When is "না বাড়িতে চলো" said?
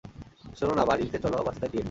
0.75-1.37